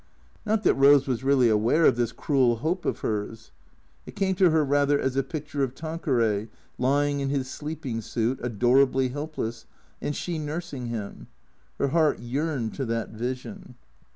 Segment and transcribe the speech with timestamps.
[0.47, 3.51] Not that Eose was really aware of this cruel hope of hers.
[4.07, 6.47] It came to her rather as a picture of Tanqueray,
[6.79, 9.67] lying in his sleeping suit, adorably helpless,
[10.01, 11.27] and she nursing him.
[11.77, 13.75] Her heart yearned to that vision.